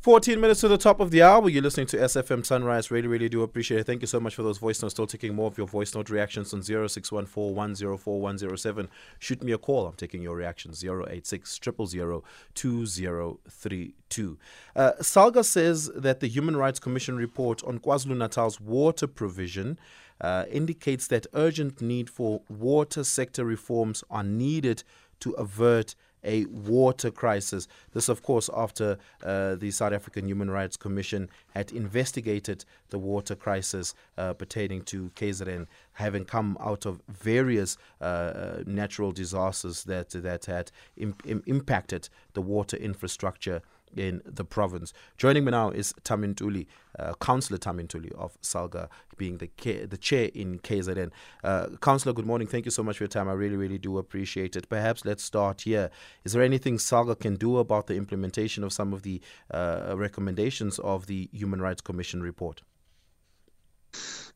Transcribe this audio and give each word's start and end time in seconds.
14 0.00 0.40
minutes 0.40 0.60
to 0.60 0.68
the 0.68 0.78
top 0.78 0.98
of 0.98 1.10
the 1.10 1.20
hour. 1.20 1.46
You're 1.50 1.62
listening 1.62 1.88
to 1.88 1.98
SFM 1.98 2.46
Sunrise. 2.46 2.90
Really, 2.90 3.06
really 3.06 3.28
do 3.28 3.42
appreciate 3.42 3.80
it. 3.80 3.84
Thank 3.84 4.00
you 4.00 4.06
so 4.06 4.18
much 4.18 4.34
for 4.34 4.42
those 4.42 4.56
voice 4.56 4.80
notes. 4.80 4.94
Still 4.94 5.06
taking 5.06 5.34
more 5.34 5.46
of 5.46 5.58
your 5.58 5.66
voice 5.66 5.94
note 5.94 6.08
reactions 6.08 6.54
on 6.54 6.62
0614 6.62 8.88
Shoot 9.18 9.42
me 9.42 9.52
a 9.52 9.58
call. 9.58 9.86
I'm 9.86 9.92
taking 9.92 10.22
your 10.22 10.36
reactions 10.36 10.82
086 10.82 11.60
000 11.62 12.24
2032. 12.54 14.38
Uh, 14.74 14.92
Salga 15.02 15.44
says 15.44 15.90
that 15.94 16.20
the 16.20 16.28
Human 16.28 16.56
Rights 16.56 16.80
Commission 16.80 17.16
report 17.16 17.62
on 17.64 17.78
KwaZulu 17.78 18.16
Natal's 18.16 18.58
water 18.58 19.06
provision 19.06 19.78
uh, 20.22 20.46
indicates 20.50 21.08
that 21.08 21.26
urgent 21.34 21.82
need 21.82 22.08
for 22.08 22.40
water 22.48 23.04
sector 23.04 23.44
reforms 23.44 24.02
are 24.10 24.24
needed 24.24 24.82
to 25.20 25.32
avert 25.32 25.94
a 26.24 26.44
water 26.46 27.10
crisis. 27.10 27.68
This, 27.92 28.08
of 28.08 28.22
course, 28.22 28.50
after 28.54 28.98
uh, 29.22 29.54
the 29.56 29.70
South 29.70 29.92
African 29.92 30.26
Human 30.26 30.50
Rights 30.50 30.76
Commission 30.76 31.28
had 31.54 31.72
investigated 31.72 32.64
the 32.90 32.98
water 32.98 33.34
crisis 33.34 33.94
uh, 34.18 34.34
pertaining 34.34 34.82
to 34.82 35.10
KZN, 35.16 35.66
having 35.92 36.24
come 36.24 36.56
out 36.60 36.86
of 36.86 37.00
various 37.08 37.76
uh, 38.00 38.04
uh, 38.04 38.62
natural 38.66 39.12
disasters 39.12 39.84
that 39.84 40.10
that 40.10 40.46
had 40.46 40.70
Im- 40.96 41.42
impacted 41.46 42.08
the 42.34 42.42
water 42.42 42.76
infrastructure 42.76 43.62
in 43.96 44.22
the 44.24 44.44
province. 44.44 44.92
Joining 45.16 45.44
me 45.44 45.50
now 45.50 45.70
is 45.70 45.92
Thami 46.04 46.34
Ntuli, 46.34 46.66
uh, 46.98 47.14
Councillor 47.20 47.58
Thami 47.58 47.86
Ntuli 47.86 48.12
of 48.12 48.40
Salga, 48.42 48.88
being 49.16 49.38
the 49.38 49.48
K- 49.48 49.84
the 49.84 49.96
chair 49.96 50.30
in 50.34 50.58
KZN. 50.58 51.10
Uh, 51.44 51.68
Councillor, 51.80 52.12
good 52.12 52.26
morning. 52.26 52.46
Thank 52.46 52.64
you 52.64 52.70
so 52.70 52.82
much 52.82 52.98
for 52.98 53.04
your 53.04 53.08
time. 53.08 53.28
I 53.28 53.32
really, 53.32 53.56
really 53.56 53.78
do 53.78 53.98
appreciate 53.98 54.56
it. 54.56 54.68
Perhaps 54.68 55.04
let's 55.04 55.22
start 55.22 55.62
here. 55.62 55.90
Is 56.24 56.32
there 56.32 56.42
anything 56.42 56.78
Salga 56.78 57.18
can 57.18 57.36
do 57.36 57.58
about 57.58 57.86
the 57.86 57.96
implementation 57.96 58.64
of 58.64 58.72
some 58.72 58.92
of 58.92 59.02
the 59.02 59.20
uh, 59.50 59.94
recommendations 59.96 60.78
of 60.78 61.06
the 61.06 61.28
Human 61.32 61.60
Rights 61.60 61.80
Commission 61.80 62.22
report? 62.22 62.62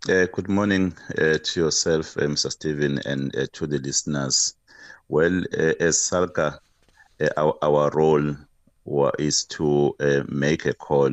Uh, 0.07 0.27
good 0.33 0.49
morning 0.49 0.95
uh, 1.17 1.39
to 1.43 1.61
yourself, 1.61 2.17
uh, 2.19 2.23
Mr. 2.23 2.51
Stephen, 2.51 2.99
and 3.07 3.35
uh, 3.37 3.47
to 3.53 3.67
the 3.67 3.79
listeners. 3.79 4.55
Well, 5.09 5.43
uh, 5.57 5.73
as 5.81 5.97
Salga, 5.97 6.59
uh, 7.21 7.29
our, 7.37 7.57
our 7.63 7.91
role 7.91 8.37
is 9.19 9.45
to 9.45 9.95
uh, 10.01 10.23
make 10.29 10.67
a 10.67 10.75
call 10.75 11.11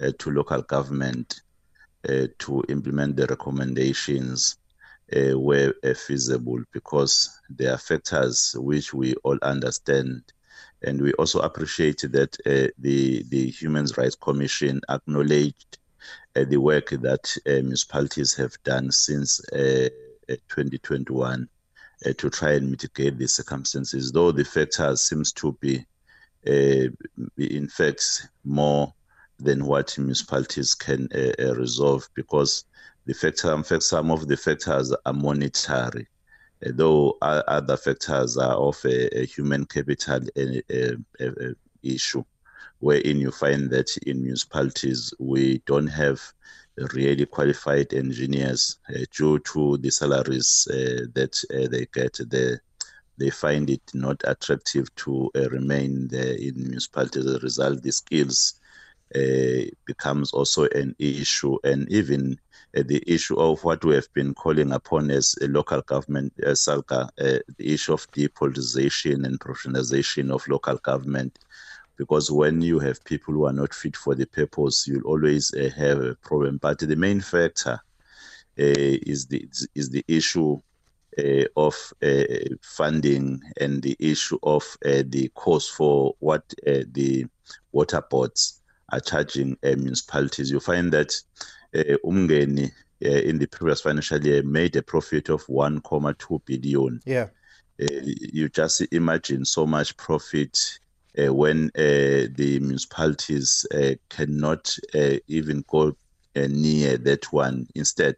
uh, 0.00 0.12
to 0.18 0.30
local 0.30 0.62
government 0.62 1.42
uh, 2.08 2.26
to 2.38 2.64
implement 2.68 3.16
the 3.16 3.26
recommendations 3.26 4.58
uh, 5.14 5.38
where 5.38 5.74
uh, 5.84 5.94
feasible 5.94 6.62
because 6.72 7.40
there 7.50 7.74
are 7.74 7.78
factors 7.78 8.54
which 8.58 8.94
we 8.94 9.14
all 9.24 9.38
understand. 9.42 10.22
And 10.82 11.00
we 11.00 11.12
also 11.14 11.40
appreciate 11.40 12.02
that 12.12 12.36
uh, 12.46 12.70
the, 12.78 13.24
the 13.28 13.50
Human 13.50 13.86
Rights 13.96 14.14
Commission 14.14 14.80
acknowledged 14.88 15.78
the 16.34 16.56
work 16.58 16.90
that 16.90 17.36
municipalities 17.44 18.32
have 18.34 18.52
done 18.62 18.92
since 18.92 19.40
2021 19.50 21.48
to 22.16 22.30
try 22.30 22.52
and 22.52 22.70
mitigate 22.70 23.18
these 23.18 23.34
circumstances, 23.34 24.12
though 24.12 24.30
the 24.30 24.44
factors 24.44 25.02
seems 25.02 25.32
to 25.32 25.58
be 25.60 25.78
uh, 25.78 25.82
in 26.44 27.68
fact 27.68 28.28
more 28.44 28.92
than 29.38 29.64
what 29.64 29.96
municipalities 29.98 30.74
can 30.74 31.08
uh, 31.14 31.32
uh, 31.42 31.54
resolve 31.54 32.08
because 32.14 32.64
the 33.06 33.14
factor, 33.14 33.54
in 33.54 33.62
fact, 33.62 33.84
some 33.84 34.10
of 34.10 34.28
the 34.28 34.36
factors 34.36 34.92
are 35.06 35.12
monetary, 35.12 36.06
though 36.60 37.16
other 37.22 37.76
factors 37.76 38.36
are 38.36 38.56
of 38.56 38.76
a, 38.84 39.20
a 39.20 39.24
human 39.24 39.64
capital 39.64 40.20
issue, 41.82 42.24
wherein 42.80 43.18
you 43.18 43.30
find 43.30 43.70
that 43.70 43.96
in 44.06 44.22
municipalities 44.22 45.14
we 45.18 45.62
don't 45.66 45.86
have 45.86 46.20
really 46.92 47.26
qualified 47.26 47.92
engineers 47.94 48.78
uh, 48.90 48.98
due 49.16 49.38
to 49.40 49.78
the 49.78 49.90
salaries 49.90 50.68
uh, 50.70 51.06
that 51.14 51.36
uh, 51.54 51.68
they 51.68 51.86
get. 51.92 52.12
The 52.14 52.60
they 53.18 53.30
find 53.30 53.68
it 53.70 53.82
not 53.94 54.20
attractive 54.24 54.94
to 54.96 55.30
uh, 55.36 55.48
remain 55.50 56.08
there 56.08 56.34
in 56.34 56.54
municipalities. 56.56 57.26
As 57.26 57.34
a 57.34 57.38
result, 57.40 57.82
the 57.82 57.92
skills 57.92 58.54
uh, 59.14 59.64
becomes 59.86 60.32
also 60.32 60.66
an 60.74 60.94
issue, 60.98 61.56
and 61.64 61.90
even 61.90 62.38
uh, 62.76 62.82
the 62.86 63.02
issue 63.06 63.36
of 63.36 63.62
what 63.64 63.84
we 63.84 63.94
have 63.94 64.12
been 64.14 64.34
calling 64.34 64.72
upon 64.72 65.10
as 65.10 65.34
a 65.42 65.48
local 65.48 65.80
government, 65.82 66.32
uh, 66.46 66.50
SALGA, 66.50 67.04
uh, 67.18 67.38
the 67.56 67.72
issue 67.74 67.92
of 67.92 68.10
depolitization 68.12 69.24
and 69.24 69.40
professionalization 69.40 70.30
of 70.30 70.46
local 70.48 70.76
government. 70.76 71.38
Because 71.96 72.30
when 72.30 72.60
you 72.60 72.78
have 72.78 73.04
people 73.04 73.34
who 73.34 73.46
are 73.46 73.52
not 73.52 73.74
fit 73.74 73.96
for 73.96 74.14
the 74.14 74.26
purpose, 74.26 74.86
you'll 74.86 75.06
always 75.06 75.52
uh, 75.54 75.70
have 75.76 76.00
a 76.00 76.14
problem. 76.14 76.58
But 76.62 76.78
the 76.78 76.94
main 76.94 77.20
factor 77.20 77.80
uh, 78.58 78.96
is 79.06 79.26
the 79.26 79.48
is 79.74 79.90
the 79.90 80.04
issue 80.06 80.60
of 81.56 81.74
uh, 82.02 82.54
funding 82.62 83.40
and 83.60 83.82
the 83.82 83.96
issue 83.98 84.38
of 84.42 84.64
uh, 84.84 85.02
the 85.08 85.30
cost 85.34 85.72
for 85.72 86.14
what 86.20 86.42
the 86.64 87.26
water 87.72 88.02
boards 88.08 88.60
are 88.92 89.00
charging 89.00 89.56
municipalities. 89.62 90.50
You 90.50 90.60
find 90.60 90.92
that 90.92 91.14
Umgeni 91.74 92.70
in 93.00 93.38
the 93.38 93.46
previous 93.46 93.80
financial 93.80 94.24
year 94.24 94.42
made 94.42 94.76
a 94.76 94.82
profit 94.82 95.28
of 95.28 95.46
1.2 95.46 96.40
billion. 96.44 97.00
Yeah. 97.04 97.28
you 97.78 98.48
just 98.48 98.80
imagine 98.92 99.44
so 99.44 99.66
much 99.66 99.96
profit 99.96 100.78
uh, 101.18 101.32
when 101.32 101.66
uh, 101.76 102.28
the 102.34 102.58
municipalities 102.60 103.66
uh, 103.74 103.94
cannot 104.08 104.76
even 105.26 105.64
go 105.66 105.96
near 106.36 106.96
that 106.96 107.32
one. 107.32 107.66
Instead, 107.74 108.16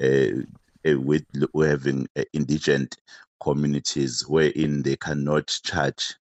uh, 0.00 0.42
with 0.84 1.24
having 1.54 2.08
uh, 2.16 2.22
indigent 2.32 2.96
communities 3.42 4.24
wherein 4.28 4.82
they 4.82 4.96
cannot 4.96 5.46
charge 5.64 6.14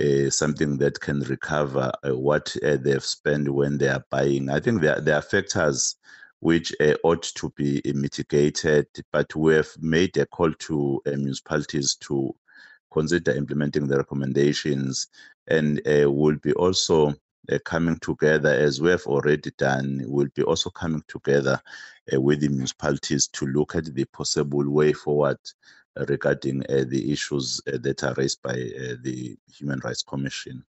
uh, 0.00 0.28
something 0.28 0.76
that 0.78 0.98
can 1.00 1.20
recover 1.20 1.92
uh, 2.02 2.16
what 2.16 2.54
uh, 2.64 2.76
they've 2.80 3.04
spent 3.04 3.48
when 3.48 3.78
they 3.78 3.88
are 3.88 4.04
buying. 4.10 4.50
I 4.50 4.60
think 4.60 4.80
there, 4.80 5.00
there 5.00 5.16
are 5.16 5.22
factors 5.22 5.96
which 6.40 6.74
uh, 6.80 6.94
ought 7.04 7.22
to 7.22 7.50
be 7.56 7.80
mitigated, 7.94 8.86
but 9.12 9.34
we 9.34 9.54
have 9.54 9.70
made 9.80 10.16
a 10.16 10.26
call 10.26 10.52
to 10.52 11.00
municipalities 11.06 11.94
to 11.96 12.34
consider 12.92 13.32
implementing 13.32 13.86
the 13.86 13.96
recommendations 13.96 15.08
and 15.46 15.80
will 15.84 16.36
be 16.42 16.52
also 16.54 17.14
uh, 17.50 17.58
coming 17.64 17.98
together 17.98 18.50
as 18.50 18.80
we 18.80 18.90
have 18.90 19.04
already 19.06 19.50
done. 19.58 20.02
We'll 20.06 20.28
be 20.34 20.42
also 20.42 20.70
coming 20.70 21.02
together 21.08 21.60
uh, 22.12 22.20
with 22.20 22.40
the 22.40 22.48
municipalities 22.48 23.26
to 23.28 23.46
look 23.46 23.74
at 23.74 23.86
the 23.94 24.04
possible 24.06 24.68
way 24.68 24.92
forward 24.92 25.38
regarding 26.08 26.62
uh, 26.62 26.84
the 26.88 27.12
issues 27.12 27.60
uh, 27.66 27.78
that 27.80 28.02
are 28.02 28.14
raised 28.14 28.42
by 28.42 28.52
uh, 28.52 28.96
the 29.02 29.36
Human 29.56 29.80
Rights 29.84 30.02
Commission. 30.02 30.64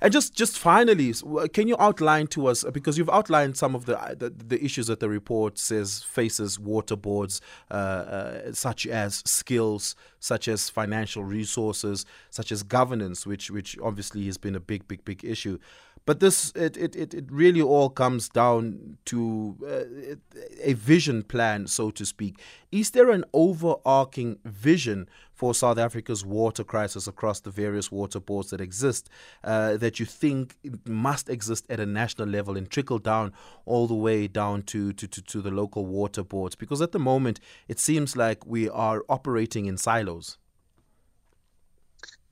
And 0.00 0.12
just, 0.12 0.34
just 0.34 0.58
finally, 0.58 1.14
can 1.52 1.68
you 1.68 1.76
outline 1.78 2.26
to 2.28 2.48
us 2.48 2.64
because 2.72 2.98
you've 2.98 3.08
outlined 3.08 3.56
some 3.56 3.74
of 3.74 3.86
the 3.86 4.16
the, 4.18 4.28
the 4.28 4.62
issues 4.62 4.88
that 4.88 5.00
the 5.00 5.08
report 5.08 5.56
says 5.56 6.02
faces 6.02 6.58
water 6.58 6.96
boards, 6.96 7.40
uh, 7.70 7.74
uh, 7.74 8.52
such 8.52 8.86
as 8.86 9.22
skills, 9.24 9.94
such 10.18 10.48
as 10.48 10.68
financial 10.68 11.24
resources, 11.24 12.04
such 12.28 12.50
as 12.50 12.62
governance, 12.62 13.24
which 13.24 13.50
which 13.50 13.78
obviously 13.82 14.26
has 14.26 14.36
been 14.36 14.56
a 14.56 14.60
big, 14.60 14.86
big, 14.88 15.04
big 15.04 15.24
issue. 15.24 15.58
But 16.06 16.20
this, 16.20 16.52
it, 16.54 16.76
it, 16.76 17.14
it 17.14 17.24
really 17.30 17.62
all 17.62 17.88
comes 17.88 18.28
down 18.28 18.98
to 19.06 19.56
uh, 19.66 20.16
a 20.62 20.74
vision 20.74 21.22
plan, 21.22 21.66
so 21.66 21.90
to 21.92 22.04
speak. 22.04 22.40
Is 22.70 22.90
there 22.90 23.10
an 23.10 23.24
overarching 23.32 24.38
vision 24.44 25.08
for 25.34 25.52
South 25.54 25.78
Africa's 25.78 26.24
water 26.24 26.64
crisis 26.64 27.06
across 27.06 27.40
the 27.40 27.50
various 27.50 27.90
water 27.90 28.20
boards 28.20 28.50
that 28.50 28.60
exist 28.60 29.10
uh, 29.42 29.76
that 29.76 29.98
you 29.98 30.06
think 30.06 30.56
must 30.86 31.28
exist 31.28 31.66
at 31.68 31.80
a 31.80 31.86
national 31.86 32.28
level 32.28 32.56
and 32.56 32.70
trickle 32.70 32.98
down 32.98 33.32
all 33.66 33.86
the 33.86 33.94
way 33.94 34.28
down 34.28 34.62
to, 34.62 34.92
to, 34.92 35.08
to, 35.08 35.20
to 35.20 35.42
the 35.42 35.50
local 35.50 35.84
water 35.84 36.22
boards? 36.22 36.54
Because 36.54 36.80
at 36.80 36.92
the 36.92 36.98
moment, 36.98 37.40
it 37.68 37.78
seems 37.78 38.16
like 38.16 38.46
we 38.46 38.68
are 38.68 39.04
operating 39.08 39.66
in 39.66 39.76
silos. 39.76 40.38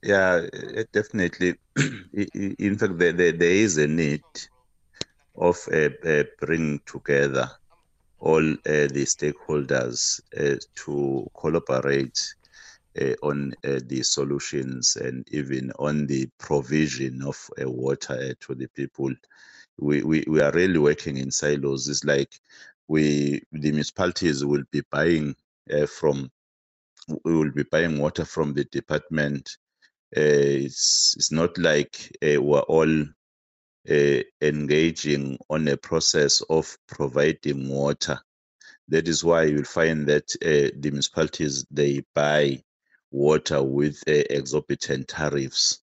Yeah, 0.01 0.47
definitely. 0.91 1.55
In 2.13 2.77
fact, 2.77 2.97
there, 2.97 3.13
there, 3.13 3.31
there 3.31 3.51
is 3.51 3.77
a 3.77 3.87
need 3.87 4.23
of 5.35 5.57
uh, 5.71 5.89
uh, 6.05 6.23
bringing 6.39 6.79
together 6.85 7.49
all 8.19 8.51
uh, 8.51 8.55
the 8.65 9.05
stakeholders 9.05 10.21
uh, 10.37 10.57
to 10.75 11.29
collaborate 11.37 12.35
on 13.21 13.53
uh, 13.63 13.79
the 13.85 14.03
solutions 14.03 14.95
and 14.95 15.27
even 15.31 15.71
on 15.79 16.07
the 16.07 16.29
provision 16.37 17.23
of 17.23 17.37
water 17.59 18.33
to 18.35 18.55
the 18.55 18.67
people. 18.67 19.11
We, 19.79 20.03
we, 20.03 20.23
we 20.27 20.41
are 20.41 20.51
really 20.51 20.79
working 20.79 21.17
in 21.17 21.31
silos. 21.31 21.87
It's 21.89 22.03
like 22.03 22.31
we 22.87 23.41
the 23.51 23.71
municipalities 23.71 24.45
will 24.45 24.63
be 24.71 24.81
buying 24.91 25.35
from 25.87 26.29
we 27.23 27.35
will 27.35 27.51
be 27.51 27.63
buying 27.63 27.99
water 27.99 28.25
from 28.25 28.53
the 28.53 28.65
department 28.65 29.57
uh, 30.15 30.21
it's 30.67 31.15
it's 31.17 31.31
not 31.31 31.57
like 31.57 32.15
uh, 32.23 32.39
we're 32.41 32.59
all 32.59 33.01
uh, 33.89 34.19
engaging 34.41 35.37
on 35.49 35.67
a 35.67 35.77
process 35.77 36.41
of 36.49 36.77
providing 36.87 37.67
water. 37.67 38.19
That 38.89 39.07
is 39.07 39.23
why 39.23 39.43
you'll 39.45 39.63
find 39.63 40.05
that 40.07 40.29
uh, 40.35 40.69
the 40.77 40.91
municipalities 40.91 41.65
they 41.71 42.03
buy 42.13 42.61
water 43.13 43.61
with 43.63 44.03
uh, 44.07 44.23
exorbitant 44.29 45.07
tariffs. 45.07 45.79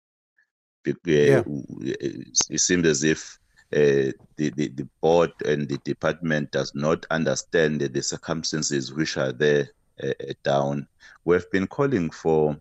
Yeah. 1.06 1.44
It 1.82 2.60
seems 2.60 2.88
as 2.88 3.04
if 3.04 3.38
uh, 3.72 4.12
the, 4.38 4.50
the, 4.56 4.70
the 4.70 4.88
board 5.00 5.32
and 5.46 5.70
the 5.70 5.78
department 5.84 6.52
does 6.52 6.74
not 6.74 7.06
understand 7.12 7.82
the 7.82 8.02
circumstances 8.02 8.92
which 8.92 9.16
are 9.18 9.32
there 9.32 9.70
uh, 10.04 10.14
down. 10.44 10.88
We've 11.24 11.50
been 11.52 11.68
calling 11.68 12.10
for 12.10 12.52
uh, 12.52 12.58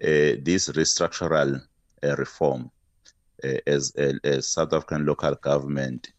this 0.00 0.70
restructural 0.70 1.60
uh, 2.02 2.16
reform 2.16 2.70
uh, 3.44 3.58
as 3.66 3.92
a 3.96 4.40
South 4.40 4.72
African 4.72 5.04
local 5.04 5.34
government, 5.34 6.12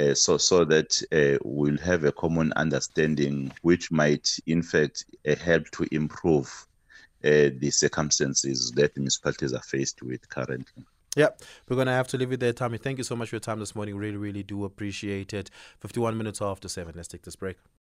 uh, 0.00 0.14
so 0.14 0.36
so 0.36 0.64
that 0.64 1.00
uh, 1.12 1.38
we'll 1.44 1.78
have 1.78 2.02
a 2.04 2.12
common 2.12 2.52
understanding, 2.54 3.52
which 3.62 3.92
might 3.92 4.36
in 4.46 4.62
fact 4.62 5.04
help 5.44 5.70
to 5.70 5.86
improve 5.92 6.66
Uh, 7.22 7.50
the 7.58 7.70
circumstances 7.70 8.72
that 8.72 8.96
municipalities 8.96 9.52
are 9.52 9.62
faced 9.62 10.02
with 10.02 10.26
currently. 10.28 10.84
Yeah, 11.16 11.28
we're 11.68 11.76
going 11.76 11.88
to 11.88 11.92
have 11.92 12.08
to 12.08 12.16
leave 12.16 12.32
it 12.32 12.40
there, 12.40 12.52
Thami. 12.52 12.80
Thank 12.80 12.98
you 12.98 13.04
so 13.04 13.16
much 13.16 13.30
for 13.30 13.36
your 13.36 13.40
time 13.40 13.58
this 13.58 13.74
morning. 13.74 13.96
Really, 13.96 14.16
really 14.16 14.42
do 14.42 14.64
appreciate 14.64 15.34
it. 15.34 15.50
51 15.80 16.16
minutes 16.16 16.40
after 16.40 16.68
7. 16.68 16.92
Let's 16.96 17.08
take 17.08 17.22
this 17.22 17.36
break. 17.36 17.56